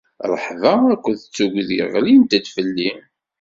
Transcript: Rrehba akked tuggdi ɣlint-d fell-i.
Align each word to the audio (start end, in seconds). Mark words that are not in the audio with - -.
Rrehba 0.31 0.73
akked 0.93 1.19
tuggdi 1.35 1.81
ɣlint-d 1.93 2.45
fell-i. 2.55 2.91